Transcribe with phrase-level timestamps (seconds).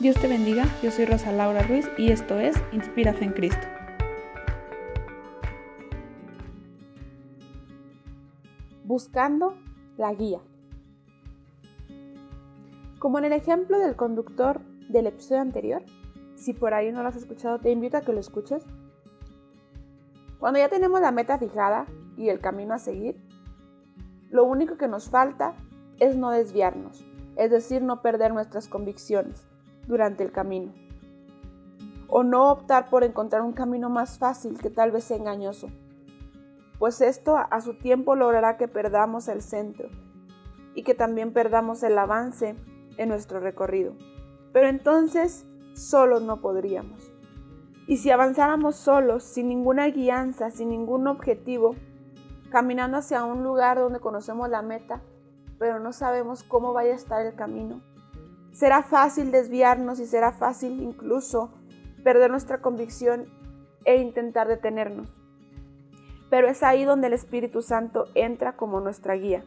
[0.00, 3.66] Dios te bendiga, yo soy Rosa Laura Ruiz y esto es Inspírate en Cristo.
[8.84, 9.58] Buscando
[9.98, 10.40] la guía.
[12.98, 15.82] Como en el ejemplo del conductor del episodio anterior,
[16.34, 18.64] si por ahí no lo has escuchado, te invito a que lo escuches.
[20.38, 21.84] Cuando ya tenemos la meta fijada
[22.16, 23.22] y el camino a seguir,
[24.30, 25.56] lo único que nos falta
[25.98, 27.04] es no desviarnos,
[27.36, 29.50] es decir, no perder nuestras convicciones
[29.90, 30.72] durante el camino.
[32.08, 35.68] O no optar por encontrar un camino más fácil que tal vez sea engañoso,
[36.78, 39.90] pues esto a su tiempo logrará que perdamos el centro
[40.74, 42.56] y que también perdamos el avance
[42.96, 43.94] en nuestro recorrido.
[44.52, 47.12] Pero entonces solos no podríamos.
[47.86, 51.74] Y si avanzáramos solos, sin ninguna guianza, sin ningún objetivo,
[52.50, 55.02] caminando hacia un lugar donde conocemos la meta,
[55.58, 57.82] pero no sabemos cómo vaya a estar el camino,
[58.52, 61.50] será fácil desviarnos y será fácil incluso
[62.02, 63.26] perder nuestra convicción
[63.84, 65.12] e intentar detenernos.
[66.28, 69.44] Pero es ahí donde el Espíritu Santo entra como nuestra guía.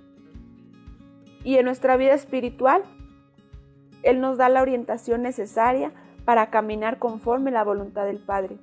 [1.44, 2.84] Y en nuestra vida espiritual,
[4.02, 5.92] Él nos da la orientación necesaria
[6.26, 8.58] para caminar conforme la voluntad del Padre.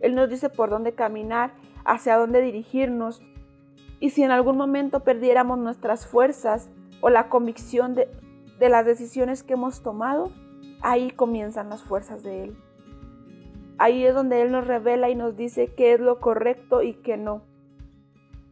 [0.00, 1.52] Él nos dice por dónde caminar,
[1.84, 3.22] hacia dónde dirigirnos.
[4.00, 8.08] Y si en algún momento perdiéramos nuestras fuerzas o la convicción de,
[8.60, 10.30] de las decisiones que hemos tomado,
[10.80, 12.56] ahí comienzan las fuerzas de Él.
[13.78, 17.16] Ahí es donde Él nos revela y nos dice qué es lo correcto y qué
[17.16, 17.42] no.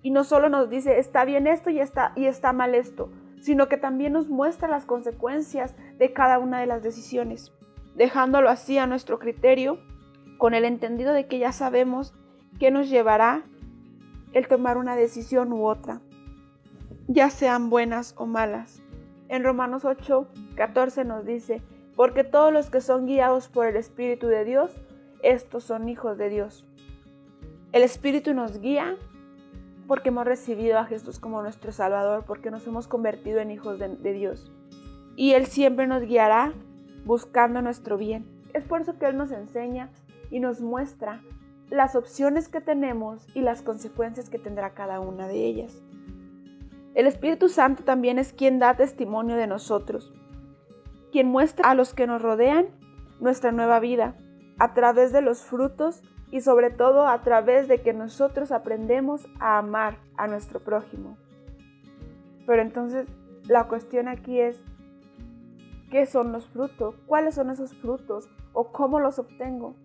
[0.02, 3.68] Y no solo nos dice está bien esto y está, y está mal esto, sino
[3.68, 7.52] que también nos muestra las consecuencias de cada una de las decisiones
[7.98, 9.80] dejándolo así a nuestro criterio,
[10.38, 12.14] con el entendido de que ya sabemos
[12.60, 13.42] qué nos llevará
[14.32, 16.00] el tomar una decisión u otra,
[17.08, 18.80] ya sean buenas o malas.
[19.28, 20.26] En Romanos 8,
[20.56, 21.62] 14 nos dice,
[21.96, 24.74] porque todos los que son guiados por el Espíritu de Dios,
[25.22, 26.64] estos son hijos de Dios.
[27.72, 28.96] El Espíritu nos guía
[29.86, 33.88] porque hemos recibido a Jesús como nuestro Salvador, porque nos hemos convertido en hijos de,
[33.88, 34.50] de Dios.
[35.16, 36.52] Y Él siempre nos guiará
[37.04, 38.26] buscando nuestro bien.
[38.54, 39.90] Es por eso que Él nos enseña
[40.30, 41.20] y nos muestra
[41.70, 45.82] las opciones que tenemos y las consecuencias que tendrá cada una de ellas.
[46.98, 50.12] El Espíritu Santo también es quien da testimonio de nosotros,
[51.12, 52.66] quien muestra a los que nos rodean
[53.20, 54.16] nuestra nueva vida
[54.58, 59.58] a través de los frutos y sobre todo a través de que nosotros aprendemos a
[59.58, 61.16] amar a nuestro prójimo.
[62.48, 63.06] Pero entonces
[63.46, 64.60] la cuestión aquí es,
[65.92, 66.96] ¿Qué son los frutos?
[67.06, 68.28] ¿Cuáles son esos frutos?
[68.52, 69.76] ¿O cómo los obtengo?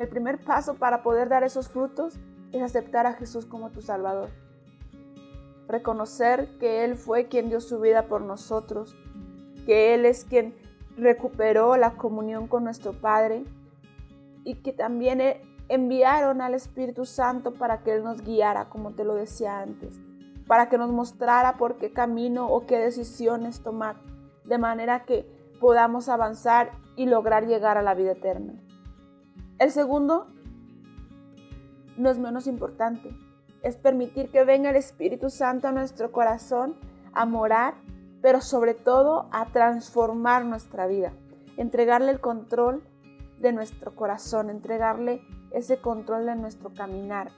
[0.00, 2.18] El primer paso para poder dar esos frutos
[2.50, 4.30] es aceptar a Jesús como tu Salvador.
[5.70, 8.96] Reconocer que Él fue quien dio su vida por nosotros,
[9.66, 10.52] que Él es quien
[10.96, 13.44] recuperó la comunión con nuestro Padre
[14.42, 19.04] y que también e, enviaron al Espíritu Santo para que Él nos guiara, como te
[19.04, 20.00] lo decía antes,
[20.48, 23.94] para que nos mostrara por qué camino o qué decisiones tomar
[24.44, 25.24] de manera que
[25.60, 28.54] podamos avanzar y lograr llegar a la vida eterna.
[29.60, 30.26] El segundo,
[31.96, 33.16] no es menos importante,
[33.62, 36.76] es permitir que venga el Espíritu Santo a nuestro corazón
[37.12, 37.74] a morar,
[38.22, 41.12] pero sobre todo a transformar nuestra vida,
[41.56, 42.82] entregarle el control
[43.38, 47.32] de nuestro corazón, entregarle ese control de nuestro caminar,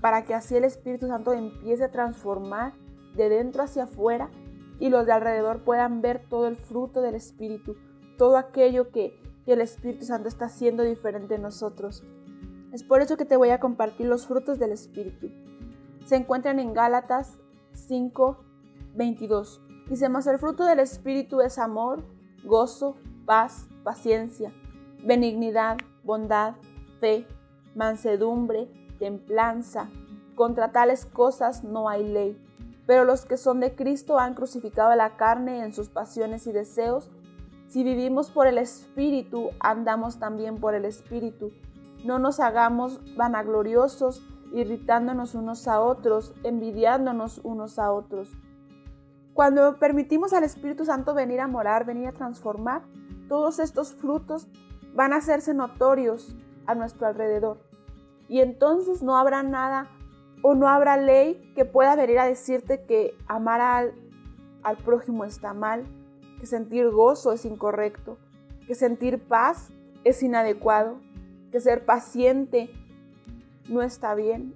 [0.00, 2.72] para que así el Espíritu Santo empiece a transformar
[3.16, 4.30] de dentro hacia afuera
[4.78, 7.76] y los de alrededor puedan ver todo el fruto del Espíritu,
[8.16, 12.04] todo aquello que, el Espíritu Santo está haciendo diferente en nosotros.
[12.70, 15.30] Es por eso que te voy a compartir los frutos del Espíritu.
[16.08, 17.36] Se encuentran en Gálatas
[17.74, 18.38] 5,
[18.94, 19.60] 22.
[19.90, 22.02] Dice, el fruto del Espíritu es amor,
[22.44, 22.96] gozo,
[23.26, 24.50] paz, paciencia,
[25.04, 26.54] benignidad, bondad,
[26.98, 27.26] fe,
[27.74, 29.90] mansedumbre, templanza.
[30.34, 32.42] Contra tales cosas no hay ley.
[32.86, 37.10] Pero los que son de Cristo han crucificado la carne en sus pasiones y deseos.
[37.66, 41.52] Si vivimos por el Espíritu, andamos también por el Espíritu.
[42.02, 44.22] No nos hagamos vanagloriosos,
[44.52, 48.30] irritándonos unos a otros, envidiándonos unos a otros.
[49.34, 52.82] Cuando permitimos al Espíritu Santo venir a morar, venir a transformar,
[53.28, 54.48] todos estos frutos
[54.94, 56.34] van a hacerse notorios
[56.66, 57.58] a nuestro alrededor.
[58.28, 59.88] Y entonces no habrá nada
[60.42, 63.94] o no habrá ley que pueda venir a decirte que amar al,
[64.62, 65.84] al prójimo está mal,
[66.40, 68.18] que sentir gozo es incorrecto,
[68.66, 69.70] que sentir paz
[70.04, 70.98] es inadecuado,
[71.50, 72.70] que ser paciente
[73.68, 74.54] no está bien,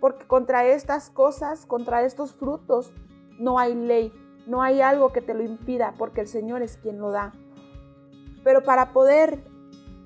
[0.00, 2.92] porque contra estas cosas, contra estos frutos,
[3.38, 4.12] no hay ley,
[4.46, 7.32] no hay algo que te lo impida, porque el Señor es quien lo da.
[8.44, 9.44] Pero para poder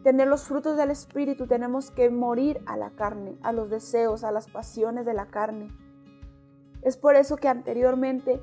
[0.02, 4.32] tener los frutos del Espíritu tenemos que morir a la carne, a los deseos, a
[4.32, 5.68] las pasiones de la carne.
[6.82, 8.42] Es por eso que anteriormente,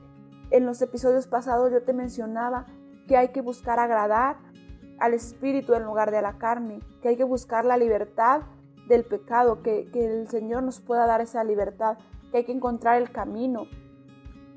[0.52, 2.66] en los episodios pasados, yo te mencionaba
[3.08, 4.38] que hay que buscar agradar
[5.00, 8.42] al Espíritu en lugar de a la carne, que hay que buscar la libertad
[8.90, 11.98] del pecado, que, el Señor nos pueda dar esa libertad,
[12.32, 13.68] que hay que encontrar el camino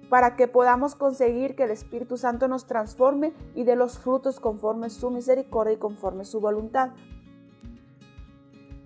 [0.08, 4.90] para que podamos conseguir que el Espíritu Santo nos transforme y dé los frutos conforme
[4.90, 6.90] su misericordia y conforme su voluntad.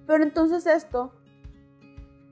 [0.06, 1.12] Pero entonces esto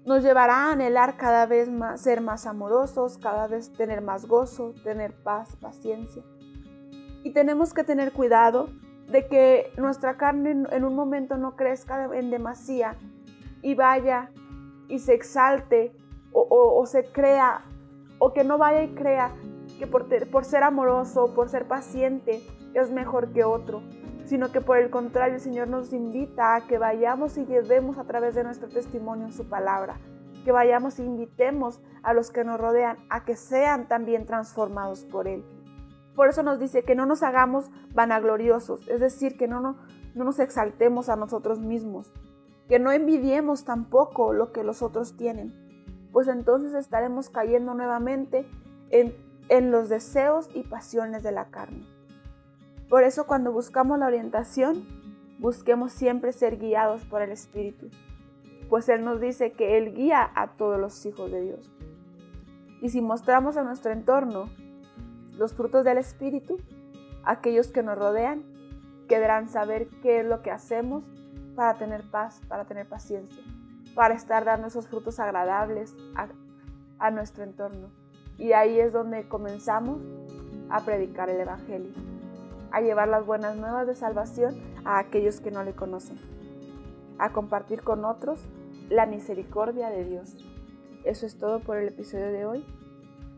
[0.05, 4.75] nos llevará a anhelar cada vez más, ser más amorosos, cada vez tener más gozo,
[4.85, 6.23] tener paz, paciencia.
[7.25, 8.69] Y tenemos que tener cuidado
[9.09, 12.97] de que nuestra carne en un momento no crezca en demasía
[13.63, 14.31] y vaya
[14.89, 15.93] y se exalte
[16.33, 17.63] o, o se crea
[18.19, 19.33] o que no vaya y crea
[19.79, 22.43] que por, ser amoroso, por ser paciente,
[22.75, 23.83] es mejor que otro,
[24.25, 28.05] sino que por el contrario el Señor nos invita a que vayamos y llevemos a
[28.05, 29.97] través de nuestro testimonio su palabra,
[30.45, 35.27] que vayamos e invitemos a los que nos rodean a que sean también transformados por
[35.29, 35.45] Él.
[36.15, 39.77] Por eso nos dice que no nos hagamos vanagloriosos, es decir, que no, no,
[40.15, 42.13] no nos exaltemos a nosotros mismos,
[42.69, 45.53] que no envidiemos tampoco lo que los otros tienen,
[46.13, 48.47] pues entonces estaremos cayendo nuevamente
[48.91, 49.15] en,
[49.49, 51.85] en los deseos y pasiones de la carne.
[52.89, 54.87] Por eso cuando buscamos la orientación,
[55.41, 57.91] busquemos siempre ser guiados por el Espíritu,
[58.69, 61.73] pues Él nos dice que Él guía a todos los hijos de Dios.
[62.81, 64.51] Y si mostramos a nuestro entorno
[65.39, 66.59] los frutos del Espíritu,
[67.25, 68.43] aquellos que nos rodean
[69.09, 71.05] querrán saber qué es lo que hacemos
[71.57, 73.43] para tener paz, para tener paciencia
[73.95, 75.95] para estar dando esos frutos agradables
[76.99, 77.89] a, nuestro entorno.
[78.39, 80.01] Y ahí es donde comenzamos
[80.71, 81.93] a predicar el Evangelio,
[82.73, 84.55] a llevar las buenas nuevas de salvación
[84.85, 86.19] a aquellos que no le conocen,
[87.19, 88.41] a compartir con otros
[88.89, 90.37] la misericordia de Dios.
[91.05, 92.67] Eso es todo por el episodio de hoy.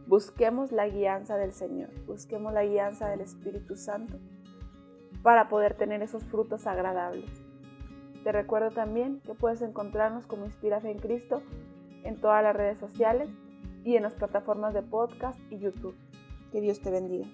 [0.07, 4.19] Busquemos la guianza del Señor, busquemos la guianza del Espíritu Santo
[5.23, 7.29] para poder tener esos frutos agradables.
[8.23, 11.43] Te recuerdo también que puedes encontrarnos como Inspira en Cristo
[12.05, 13.29] en todas las redes sociales
[13.85, 15.97] y en las plataformas de podcast y YouTube.
[16.53, 17.27] Que Dios te bendiga.